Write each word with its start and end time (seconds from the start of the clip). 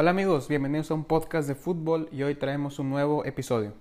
Hola 0.00 0.10
amigos, 0.10 0.46
bienvenidos 0.46 0.92
a 0.92 0.94
un 0.94 1.02
podcast 1.02 1.48
de 1.48 1.56
fútbol 1.56 2.08
y 2.12 2.22
hoy 2.22 2.36
traemos 2.36 2.78
un 2.78 2.88
nuevo 2.88 3.24
episodio. 3.24 3.72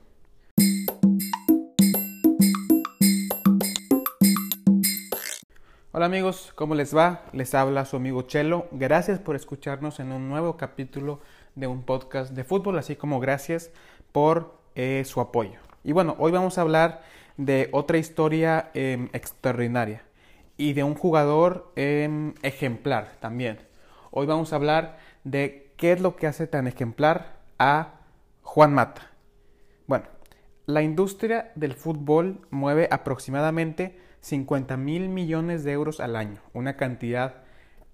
Hola 5.91 6.07
amigos, 6.07 6.53
¿cómo 6.55 6.73
les 6.73 6.97
va? 6.97 7.21
Les 7.33 7.53
habla 7.53 7.85
su 7.85 7.97
amigo 7.97 8.23
Chelo. 8.23 8.65
Gracias 8.71 9.19
por 9.19 9.35
escucharnos 9.35 9.99
en 9.99 10.11
un 10.11 10.27
nuevo 10.27 10.57
capítulo 10.57 11.19
de 11.53 11.67
un 11.67 11.83
podcast 11.83 12.33
de 12.33 12.43
fútbol, 12.43 12.79
así 12.79 12.95
como 12.95 13.19
gracias 13.19 13.69
por 14.11 14.55
eh, 14.73 15.03
su 15.05 15.21
apoyo. 15.21 15.59
Y 15.83 15.91
bueno, 15.91 16.15
hoy 16.17 16.31
vamos 16.31 16.57
a 16.57 16.61
hablar 16.61 17.03
de 17.37 17.69
otra 17.73 17.99
historia 17.99 18.71
em, 18.73 19.09
extraordinaria 19.13 20.01
y 20.57 20.73
de 20.73 20.83
un 20.83 20.95
jugador 20.95 21.71
em, 21.75 22.33
ejemplar 22.41 23.17
también. 23.19 23.59
Hoy 24.09 24.25
vamos 24.25 24.51
a 24.51 24.55
hablar 24.55 24.97
de 25.23 25.66
qué 25.77 25.91
es 25.91 26.01
lo 26.01 26.15
que 26.15 26.27
hace 26.27 26.47
tan 26.47 26.67
ejemplar 26.67 27.37
a 27.59 27.93
Juan 28.41 28.73
Mata. 28.73 29.11
Bueno, 29.85 30.05
la 30.65 30.81
industria 30.81 31.51
del 31.55 31.73
fútbol 31.73 32.45
mueve 32.49 32.89
aproximadamente 32.91 33.99
50 34.21 34.75
mil 34.75 35.07
millones 35.07 35.63
de 35.63 35.71
euros 35.71 35.99
al 35.99 36.15
año, 36.15 36.41
una 36.53 36.75
cantidad 36.75 37.43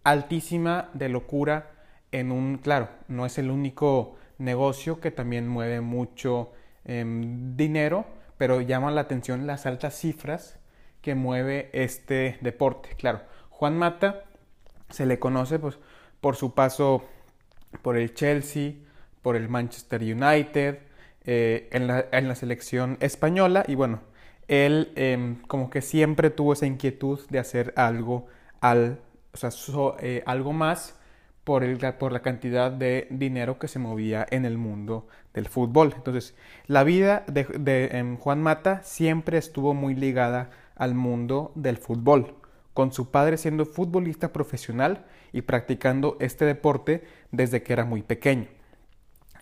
altísima 0.03 0.89
de 0.93 1.09
locura 1.09 1.71
en 2.11 2.31
un, 2.31 2.57
claro, 2.57 2.89
no 3.07 3.25
es 3.25 3.37
el 3.37 3.51
único 3.51 4.15
negocio 4.37 4.99
que 4.99 5.11
también 5.11 5.47
mueve 5.47 5.81
mucho 5.81 6.51
em, 6.85 7.55
dinero, 7.55 8.05
pero 8.37 8.61
llaman 8.61 8.95
la 8.95 9.01
atención 9.01 9.47
las 9.47 9.65
altas 9.65 9.95
cifras 9.95 10.59
que 11.01 11.15
mueve 11.15 11.69
este 11.73 12.37
deporte. 12.41 12.89
Claro, 12.97 13.21
Juan 13.49 13.77
Mata 13.77 14.23
se 14.89 15.05
le 15.05 15.19
conoce 15.19 15.59
pues, 15.59 15.79
por 16.21 16.35
su 16.35 16.53
paso 16.53 17.03
por 17.81 17.97
el 17.97 18.13
Chelsea, 18.13 18.73
por 19.21 19.35
el 19.35 19.49
Manchester 19.49 20.01
United, 20.01 20.79
eh, 21.25 21.69
en, 21.71 21.87
la, 21.87 22.35
selección 22.35 22.97
española 22.99 23.63
y 23.67 23.75
bueno, 23.75 24.01
él 24.49 24.91
em, 24.95 25.41
como 25.43 25.69
que 25.69 25.81
siempre 25.81 26.29
tuvo 26.29 26.53
esa 26.53 26.65
inquietud 26.65 27.19
de 27.29 27.39
hacer 27.39 27.73
algo, 27.77 28.27
al, 28.59 28.99
o 29.33 29.37
sea, 29.37 29.49
eh, 29.99 30.21
algo 30.25 30.51
más 30.51 30.99
por, 31.43 31.63
el, 31.63 31.79
por 31.95 32.11
la 32.11 32.21
cantidad 32.21 32.71
de 32.71 33.07
dinero 33.09 33.59
que 33.59 33.67
se 33.67 33.79
movía 33.79 34.25
en 34.29 34.45
el 34.45 34.57
mundo 34.57 35.07
del 35.33 35.47
fútbol. 35.47 35.93
Entonces, 35.95 36.35
la 36.67 36.83
vida 36.83 37.23
de, 37.27 37.89
em, 37.91 38.17
Juan 38.17 38.41
Mata 38.41 38.83
siempre 38.83 39.37
estuvo 39.37 39.73
muy 39.73 39.95
ligada 39.95 40.49
al 40.75 40.93
mundo 40.95 41.51
del 41.55 41.77
fútbol, 41.77 42.35
con 42.73 42.91
su 42.91 43.11
padre 43.11 43.37
siendo 43.37 43.65
futbolista 43.65 44.33
profesional 44.33 45.05
y 45.31 45.41
practicando 45.43 46.17
este 46.19 46.45
deporte 46.45 47.03
desde 47.31 47.63
que 47.63 47.73
era 47.73 47.85
muy 47.85 48.01
pequeño. 48.01 48.47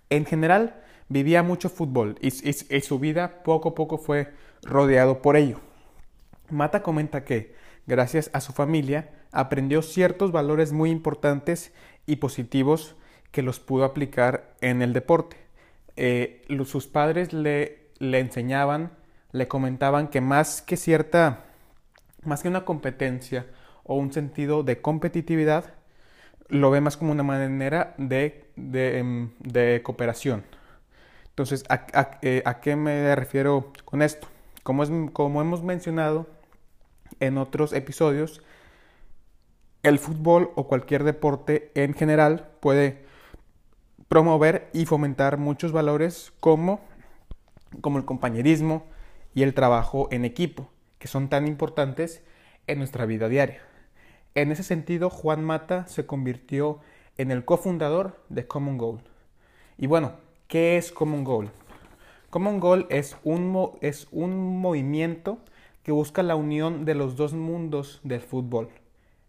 En 0.10 0.26
general, 0.26 0.82
vivía 1.08 1.44
mucho 1.44 1.70
fútbol 1.70 2.18
y, 2.22 2.32
su 2.32 3.00
vida 3.00 3.44
poco 3.44 3.70
a 3.70 3.76
poco 3.76 3.98
fue 3.98 4.34
rodeado 4.64 5.22
por 5.22 5.36
ello. 5.36 5.60
Mata 6.50 6.84
comenta 6.84 7.24
que, 7.24 7.56
gracias 7.88 8.30
a 8.34 8.42
su 8.42 8.54
familia, 8.54 9.10
aprendió 9.32 9.82
ciertos 9.82 10.32
valores 10.32 10.74
muy 10.74 10.90
importantes 10.90 11.74
y 12.06 12.18
positivos 12.18 12.96
que 13.32 13.42
los 13.42 13.60
pudo 13.60 13.86
aplicar 13.86 14.56
en 14.62 14.82
el 14.82 14.94
deporte. 14.94 15.38
Eh, 15.96 16.46
sus 16.66 16.88
padres 16.88 17.32
le, 17.34 17.90
le 18.00 18.20
enseñaban, 18.20 18.92
le 19.32 19.48
comentaban 19.48 20.10
que 20.10 20.20
más 20.20 20.62
que 20.62 20.76
cierta, 20.76 21.46
más 22.24 22.42
que 22.42 22.48
una 22.48 22.66
competencia 22.66 23.48
o 23.84 23.96
un 23.96 24.14
sentido 24.14 24.64
de 24.64 24.82
competitividad, 24.82 25.74
lo 26.50 26.70
ve 26.70 26.82
más 26.82 26.98
como 26.98 27.12
una 27.12 27.24
manera 27.24 27.96
de, 27.98 28.46
de, 28.56 29.00
em, 29.00 29.32
cooperación. 29.84 30.44
Entonces, 31.30 31.64
eh, 32.22 32.44
¿a, 32.46 32.60
qué 32.60 32.76
me 32.76 33.16
refiero 33.16 33.72
con 33.86 34.02
esto? 34.02 34.28
Como, 34.64 34.84
es, 34.84 34.92
como 35.14 35.42
hemos 35.42 35.64
mencionado 35.64 36.28
en 37.20 37.38
otros 37.38 37.74
episodios, 37.74 38.42
el 39.84 39.98
fútbol 39.98 40.52
o 40.56 40.68
cualquier 40.68 41.04
deporte 41.04 41.72
en 41.74 41.94
general 41.94 42.50
puede 42.60 43.06
promover 44.08 44.70
y 44.74 44.86
fomentar 44.86 45.38
muchos 45.38 45.72
valores 45.72 46.34
como, 46.40 46.82
como 47.80 47.98
el 47.98 48.06
compañerismo 48.06 48.86
y 49.34 49.44
el 49.44 49.54
trabajo 49.54 50.10
en 50.12 50.26
equipo, 50.26 50.70
que 51.02 51.08
son 51.08 51.30
tan 51.30 51.48
importantes 51.48 52.24
en 52.68 52.78
nuestra 52.78 53.08
vida 53.08 53.28
diaria. 53.28 53.64
En 54.36 54.52
ese 54.52 54.62
sentido, 54.62 55.10
Juan 55.10 55.44
Mata 55.44 55.88
se 55.88 56.06
convirtió 56.06 56.80
en 57.18 57.32
el 57.32 57.44
cofundador 57.44 58.24
de 58.30 58.46
Common 58.46 58.78
Goal. 58.78 59.00
Y 59.80 59.88
bueno, 59.88 60.12
¿qué 60.48 60.78
es 60.78 60.92
Common 60.92 61.24
Goal? 61.24 61.50
Common 62.30 62.60
Goal 62.60 62.86
es 62.92 63.18
un, 63.24 63.72
es 63.82 64.10
un 64.12 64.62
movimiento 64.62 65.40
que 65.82 65.92
busca 65.92 66.22
la 66.22 66.36
unión 66.36 66.86
de 66.86 66.94
los 66.94 67.16
dos 67.16 67.34
mundos 67.34 68.00
del 68.04 68.22
fútbol. 68.22 68.70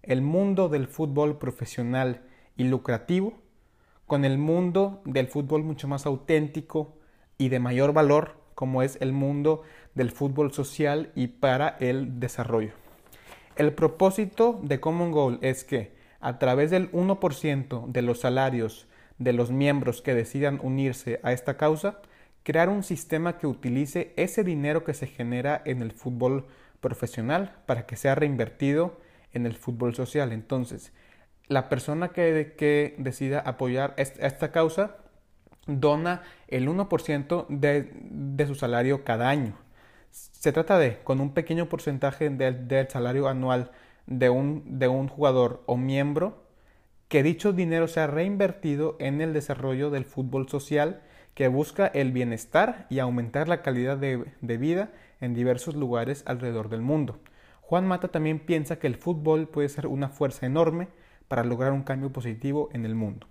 El 0.03 0.21
mundo 0.21 0.69
del 0.69 0.89
fútbol 0.89 1.39
profesional 1.39 2.21
y 2.54 2.65
lucrativo 2.65 3.33
con 4.06 4.27
el 4.27 4.37
mundo 4.37 5.00
del 5.06 5.27
fútbol 5.27 5.62
mucho 5.62 5.89
más 5.89 6.04
auténtico 6.04 6.99
y 7.39 7.49
de 7.49 7.60
mayor 7.60 7.94
valor 7.94 8.41
como 8.54 8.82
es 8.82 8.98
el 9.00 9.12
mundo 9.12 9.62
del 9.94 10.10
fútbol 10.10 10.52
social 10.52 11.10
y 11.14 11.28
para 11.28 11.76
el 11.80 12.20
desarrollo. 12.20 12.72
El 13.56 13.72
propósito 13.72 14.60
de 14.62 14.80
Common 14.80 15.10
Goal 15.10 15.38
es 15.42 15.64
que 15.64 15.92
a 16.20 16.38
través 16.38 16.70
del 16.70 16.91
1% 16.92 17.86
de 17.86 18.02
los 18.02 18.20
salarios 18.20 18.86
de 19.18 19.32
los 19.32 19.50
miembros 19.50 20.02
que 20.02 20.14
decidan 20.14 20.58
unirse 20.62 21.20
a 21.22 21.32
esta 21.32 21.56
causa, 21.56 22.00
crear 22.42 22.68
un 22.68 22.82
sistema 22.82 23.38
que 23.38 23.46
utilice 23.46 24.12
ese 24.16 24.42
dinero 24.42 24.84
que 24.84 24.94
se 24.94 25.06
genera 25.06 25.62
en 25.64 25.82
el 25.82 25.92
fútbol 25.92 26.46
profesional 26.80 27.56
para 27.66 27.86
que 27.86 27.96
sea 27.96 28.14
reinvertido 28.14 29.00
en 29.32 29.46
el 29.46 29.54
fútbol 29.54 29.94
social. 29.94 30.32
Entonces, 30.32 30.92
la 31.46 31.68
persona 31.68 32.08
que, 32.08 32.54
que 32.56 32.94
decida 32.98 33.41
apoyar 33.41 33.94
esta 33.96 34.50
causa 34.50 34.96
dona 35.66 36.22
el 36.48 36.68
1% 36.68 37.46
de, 37.48 38.46
su 38.46 38.54
salario 38.54 39.04
cada 39.04 39.28
año. 39.28 39.56
Se 40.10 40.52
trata 40.52 40.78
de, 40.78 40.98
con 41.02 41.20
un 41.20 41.32
pequeño 41.32 41.68
porcentaje 41.68 42.30
del, 42.30 42.88
salario 42.88 43.28
anual 43.28 43.70
de 44.06 44.28
un, 44.28 44.78
de 44.78 44.88
un 44.88 45.08
jugador 45.08 45.62
o 45.66 45.76
miembro, 45.76 46.42
que 47.08 47.22
dicho 47.22 47.52
dinero 47.52 47.88
sea 47.88 48.06
reinvertido 48.06 48.96
en 48.98 49.20
el 49.20 49.32
desarrollo 49.32 49.90
del 49.90 50.04
fútbol 50.04 50.48
social 50.48 51.02
que 51.34 51.48
busca 51.48 51.86
el 51.86 52.12
bienestar 52.12 52.86
y 52.90 52.98
aumentar 52.98 53.48
la 53.48 53.62
calidad 53.62 53.96
de, 53.96 54.24
de, 54.40 54.56
vida 54.58 54.90
en 55.20 55.34
diversos 55.34 55.74
lugares 55.74 56.22
alrededor 56.26 56.68
del 56.68 56.82
mundo. 56.82 57.20
Juan 57.62 57.86
Mata 57.86 58.08
también 58.08 58.38
piensa 58.38 58.78
que 58.78 58.86
el 58.86 58.96
fútbol 58.96 59.48
puede 59.48 59.68
ser 59.70 59.86
una 59.86 60.08
fuerza 60.08 60.44
enorme 60.44 60.88
para 61.28 61.44
lograr 61.44 61.72
un 61.72 61.84
cambio 61.84 62.12
positivo 62.12 62.68
en 62.72 62.84
el 62.84 62.94
mundo. 62.94 63.26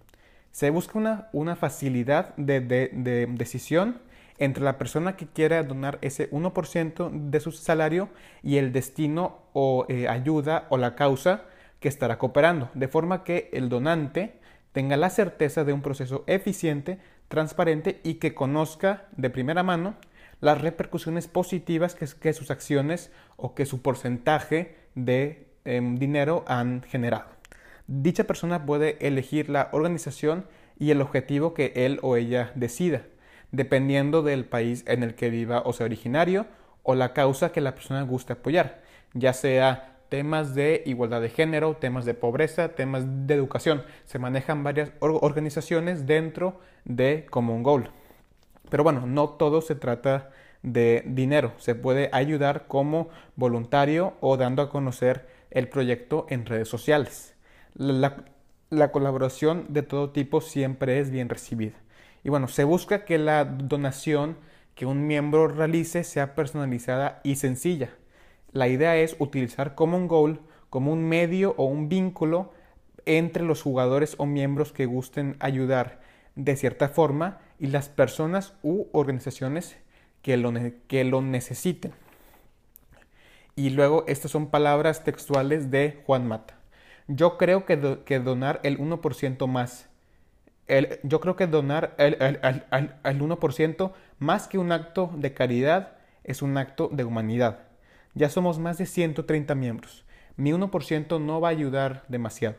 Se 0.51 0.69
busca 0.69 1.29
una, 1.31 1.55
facilidad 1.55 2.35
de, 2.35 2.61
de 2.61 3.27
decisión 3.31 3.99
entre 4.41 4.63
la 4.63 4.79
persona 4.79 5.15
que 5.15 5.27
quiera 5.27 5.61
donar 5.61 5.99
ese 6.01 6.31
1% 6.31 7.11
de 7.29 7.39
su 7.39 7.51
salario 7.51 8.09
y 8.41 8.57
el 8.57 8.71
destino 8.73 9.43
o 9.53 9.85
eh, 9.87 10.07
ayuda 10.07 10.65
o 10.69 10.77
la 10.77 10.95
causa 10.95 11.43
que 11.79 11.87
estará 11.87 12.17
cooperando, 12.17 12.71
de 12.73 12.87
forma 12.87 13.23
que 13.23 13.51
el 13.53 13.69
donante 13.69 14.39
tenga 14.71 14.97
la 14.97 15.11
certeza 15.11 15.63
de 15.63 15.73
un 15.73 15.83
proceso 15.83 16.23
eficiente, 16.25 16.97
transparente 17.27 18.01
y 18.03 18.15
que 18.15 18.33
conozca 18.33 19.05
de 19.15 19.29
primera 19.29 19.61
mano 19.61 19.93
las 20.39 20.59
repercusiones 20.59 21.27
positivas 21.27 21.93
que, 21.93 22.33
sus 22.33 22.49
acciones 22.49 23.11
o 23.37 23.53
que 23.53 23.67
su 23.67 23.83
porcentaje 23.83 24.75
de 24.95 25.49
em, 25.65 25.97
dinero 25.97 26.43
han 26.47 26.81
generado. 26.81 27.40
Dicha 27.93 28.23
persona 28.23 28.65
puede 28.65 28.97
elegir 29.05 29.49
la 29.49 29.69
organización 29.73 30.45
y 30.79 30.91
el 30.91 31.01
objetivo 31.01 31.53
que 31.53 31.73
él 31.75 31.99
o 32.01 32.15
ella 32.15 32.51
decida 32.55 33.03
dependiendo 33.51 34.23
del 34.23 34.45
país 34.45 34.83
en 34.87 35.03
el 35.03 35.15
que 35.15 35.29
viva 35.29 35.61
o 35.65 35.73
sea 35.73 35.85
originario 35.85 36.45
o 36.83 36.95
la 36.95 37.13
causa 37.13 37.51
que 37.51 37.61
la 37.61 37.75
persona 37.75 38.01
guste 38.03 38.33
apoyar, 38.33 38.81
ya 39.13 39.33
sea 39.33 39.99
temas 40.09 40.55
de 40.55 40.83
igualdad 40.85 41.21
de 41.21 41.29
género, 41.29 41.75
temas 41.75 42.05
de 42.05 42.13
pobreza, 42.13 42.69
temas 42.69 43.03
de 43.27 43.33
educación. 43.33 43.83
Se 44.05 44.19
manejan 44.19 44.63
varias 44.63 44.91
organizaciones 44.99 46.05
dentro 46.05 46.59
de 46.85 47.27
Common 47.29 47.63
Goal. 47.63 47.91
Pero 48.69 48.83
bueno, 48.83 49.05
no 49.05 49.29
todo 49.29 49.61
se 49.61 49.75
trata 49.75 50.31
de 50.63 51.03
dinero. 51.05 51.53
Se 51.57 51.75
puede 51.75 52.09
ayudar 52.13 52.67
como 52.67 53.09
voluntario 53.35 54.13
o 54.21 54.37
dando 54.37 54.61
a 54.63 54.69
conocer 54.69 55.27
el 55.49 55.69
proyecto 55.69 56.25
en 56.29 56.45
redes 56.45 56.67
sociales. 56.67 57.35
La 57.75 58.91
colaboración 58.91 59.65
de 59.69 59.83
todo 59.83 60.11
tipo 60.11 60.41
siempre 60.41 60.99
es 60.99 61.09
bien 61.11 61.29
recibida. 61.29 61.75
Y 62.23 62.29
bueno, 62.29 62.47
se 62.47 62.63
busca 62.63 63.05
que 63.05 63.17
la 63.17 63.45
donación 63.45 64.37
que 64.75 64.85
un 64.85 65.07
miembro 65.07 65.47
realice 65.47 66.03
sea 66.03 66.35
personalizada 66.35 67.19
y 67.23 67.35
sencilla. 67.35 67.89
La 68.51 68.67
idea 68.67 68.95
es 68.97 69.15
utilizar 69.19 69.75
Common 69.75 70.07
Goal 70.07 70.39
como 70.69 70.91
un 70.91 71.07
medio 71.07 71.53
o 71.57 71.65
un 71.65 71.89
vínculo 71.89 72.53
entre 73.05 73.43
los 73.43 73.61
jugadores 73.61 74.15
o 74.17 74.25
miembros 74.25 74.71
que 74.71 74.85
gusten 74.85 75.35
ayudar 75.39 76.01
de 76.35 76.55
cierta 76.55 76.89
forma 76.89 77.39
y 77.59 77.67
las 77.67 77.89
personas 77.89 78.53
u 78.63 78.85
organizaciones 78.91 79.77
que 80.21 80.37
lo, 80.37 80.53
que 80.87 81.03
lo 81.03 81.21
necesiten. 81.21 81.91
Y 83.55 83.71
luego 83.71 84.05
estas 84.07 84.31
son 84.31 84.47
palabras 84.47 85.03
textuales 85.03 85.71
de 85.71 86.01
Juan 86.05 86.27
Mata. 86.27 86.60
Yo 87.13 87.37
creo 87.37 87.65
que, 87.65 87.75
donar 87.75 88.61
el 88.63 88.79
1% 88.79 89.47
más, 89.47 89.89
el, 90.67 90.99
yo 91.03 91.19
creo 91.19 91.35
que 91.35 91.45
donar 91.45 91.93
el, 91.97 92.15
el, 92.21 92.39
el 92.71 93.21
1% 93.21 93.91
más 94.19 94.47
que 94.47 94.57
un 94.57 94.71
acto 94.71 95.11
de 95.15 95.33
caridad 95.33 95.97
es 96.23 96.41
un 96.41 96.57
acto 96.57 96.89
de 96.89 97.03
humanidad. 97.03 97.63
Ya 98.13 98.29
somos 98.29 98.59
más 98.59 98.77
de 98.77 98.85
130 98.85 99.55
miembros. 99.55 100.05
Mi 100.37 100.53
1% 100.53 101.19
no 101.21 101.41
va 101.41 101.49
a 101.49 101.51
ayudar 101.51 102.05
demasiado, 102.07 102.55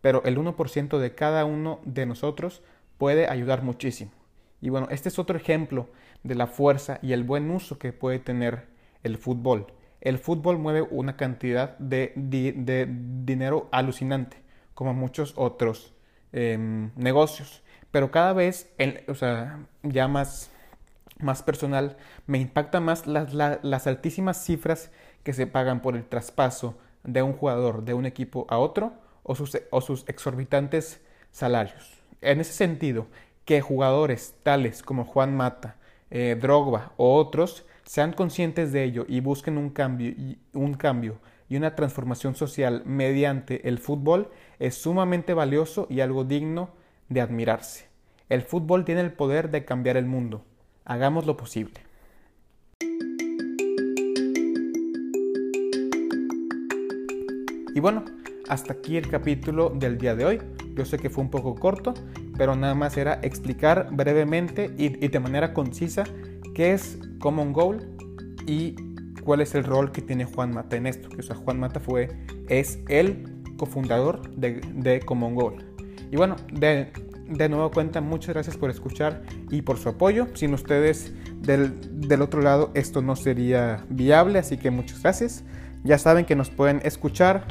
pero 0.00 0.22
el 0.24 0.38
1% 0.38 0.98
de 0.98 1.14
cada 1.16 1.44
uno 1.44 1.80
de 1.84 2.06
nosotros 2.06 2.62
puede 2.96 3.28
ayudar 3.28 3.62
muchísimo. 3.62 4.12
Y 4.60 4.68
bueno, 4.68 4.86
este 4.90 5.08
es 5.08 5.18
otro 5.18 5.36
ejemplo 5.36 5.88
de 6.22 6.36
la 6.36 6.46
fuerza 6.46 7.00
y 7.02 7.12
el 7.12 7.24
buen 7.24 7.50
uso 7.50 7.78
que 7.78 7.92
puede 7.92 8.20
tener 8.20 8.68
el 9.02 9.18
fútbol. 9.18 9.66
El 10.00 10.18
fútbol 10.18 10.58
mueve 10.58 10.82
una 10.82 11.16
cantidad 11.16 11.76
de, 11.78 12.12
dinero 13.24 13.68
alucinante, 13.70 14.38
como 14.74 14.94
muchos 14.94 15.34
otros 15.36 15.92
em, 16.32 16.90
negocios. 16.96 17.62
Pero 17.90 18.10
cada 18.10 18.32
vez, 18.32 18.70
o 19.08 19.14
sea, 19.14 19.58
ya 19.82 20.08
más, 20.08 20.50
más 21.18 21.42
personal, 21.42 21.96
me 22.26 22.38
impacta 22.38 22.80
más 22.80 23.06
las, 23.06 23.86
altísimas 23.86 24.42
cifras 24.42 24.90
que 25.22 25.32
se 25.32 25.46
pagan 25.46 25.82
por 25.82 25.96
el 25.96 26.04
traspaso 26.04 26.78
de 27.04 27.22
un 27.22 27.32
jugador 27.32 27.84
de 27.84 27.94
un 27.94 28.06
equipo 28.06 28.46
a 28.48 28.58
otro 28.58 28.92
o 29.22 29.34
sus, 29.34 29.58
o 29.70 29.80
sus 29.80 30.08
exorbitantes 30.08 31.00
salarios. 31.30 31.98
En 32.20 32.40
ese 32.40 32.52
sentido, 32.52 33.06
que 33.44 33.60
jugadores 33.60 34.34
tales 34.42 34.82
como 34.82 35.04
Juan 35.04 35.36
Mata, 35.36 35.76
eh, 36.10 36.36
Drogba 36.40 36.92
o 36.96 37.16
otros 37.16 37.64
sean 37.84 38.12
conscientes 38.12 38.72
de 38.72 38.84
ello 38.84 39.04
y 39.08 39.20
busquen 39.20 39.58
un 39.58 39.70
cambio, 39.70 40.10
y, 40.10 40.38
un 40.52 40.74
cambio 40.74 41.18
y 41.48 41.56
una 41.56 41.74
transformación 41.74 42.34
social 42.34 42.82
mediante 42.86 43.68
el 43.68 43.78
fútbol 43.78 44.30
es 44.58 44.76
sumamente 44.76 45.34
valioso 45.34 45.86
y 45.90 46.00
algo 46.00 46.24
digno 46.24 46.70
de 47.08 47.20
admirarse. 47.20 47.86
El 48.28 48.42
fútbol 48.42 48.84
tiene 48.84 49.00
el 49.00 49.12
poder 49.12 49.50
de 49.50 49.64
cambiar 49.64 49.96
el 49.96 50.06
mundo. 50.06 50.44
Hagamos 50.84 51.26
lo 51.26 51.36
posible. 51.36 51.80
Y 57.74 57.80
bueno, 57.80 58.04
hasta 58.48 58.72
aquí 58.72 58.96
el 58.96 59.08
capítulo 59.08 59.70
del 59.70 59.96
día 59.98 60.14
de 60.14 60.24
hoy. 60.24 60.42
Yo 60.74 60.84
sé 60.84 60.98
que 60.98 61.10
fue 61.10 61.22
un 61.22 61.30
poco 61.30 61.54
corto, 61.54 61.94
pero 62.36 62.56
nada 62.56 62.74
más 62.74 62.96
era 62.96 63.20
explicar 63.22 63.88
brevemente 63.92 64.74
y, 64.76 64.88
de 65.08 65.20
manera 65.20 65.52
concisa 65.52 66.04
qué 66.54 66.72
es 66.72 66.98
Common 67.20 67.52
Goal 67.52 67.86
y 68.46 68.74
cuál 69.22 69.40
es 69.40 69.54
el 69.54 69.64
rol 69.64 69.92
que 69.92 70.02
tiene 70.02 70.24
Juan 70.24 70.52
Mata 70.52 70.76
en 70.76 70.86
esto. 70.86 71.08
Que, 71.08 71.20
o 71.20 71.22
sea, 71.22 71.36
Juan 71.36 71.60
Mata 71.60 71.78
fue, 71.78 72.08
es 72.48 72.80
el 72.88 73.42
cofundador 73.56 74.28
de, 74.34 75.00
Common 75.06 75.34
Goal. 75.34 75.64
Y 76.10 76.16
bueno, 76.16 76.34
de, 76.52 76.92
de 77.28 77.48
nuevo 77.48 77.70
cuenta, 77.70 78.00
muchas 78.00 78.34
gracias 78.34 78.56
por 78.56 78.70
escuchar 78.70 79.22
y 79.50 79.62
por 79.62 79.78
su 79.78 79.90
apoyo. 79.90 80.26
Sin 80.34 80.54
ustedes 80.54 81.14
del, 81.42 82.08
del, 82.08 82.22
otro 82.22 82.42
lado 82.42 82.72
esto 82.74 83.02
no 83.02 83.14
sería 83.14 83.84
viable, 83.88 84.40
así 84.40 84.56
que 84.56 84.70
muchas 84.70 85.02
gracias. 85.02 85.44
Ya 85.84 85.98
saben 85.98 86.24
que 86.24 86.34
nos 86.34 86.50
pueden 86.50 86.80
escuchar 86.84 87.46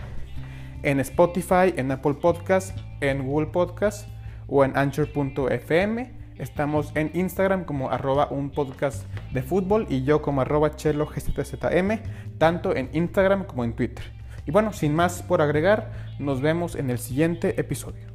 en 0.84 1.00
Spotify, 1.00 1.74
en 1.76 1.92
Apple 1.92 2.16
Podcast, 2.16 2.78
en 3.02 3.26
Google 3.26 3.48
Podcast 3.48 4.08
o 4.48 4.66
en 4.66 4.76
anchor.fm. 4.76 6.19
Estamos 6.40 6.94
en 6.96 7.12
Instagram 7.14 7.66
como 7.66 7.92
arroba 7.92 8.30
un 8.32 8.50
podcast 8.50 9.06
de 9.34 9.44
fútbol 9.44 9.86
y 9.90 10.04
yo 10.04 10.22
como 10.22 10.40
arroba 10.40 10.76
chelo 10.78 11.06
gzm, 11.06 12.00
tanto 12.38 12.74
en 12.76 12.90
Instagram 12.94 13.44
como 13.44 13.66
en 13.66 13.74
Twitter. 13.74 14.06
Y 14.46 14.52
bueno, 14.52 14.72
sin 14.72 14.96
más 14.96 15.22
por 15.22 15.42
agregar, 15.42 15.92
nos 16.18 16.40
vemos 16.40 16.76
en 16.76 16.90
el 16.90 16.98
siguiente 16.98 17.60
episodio. 17.60 18.09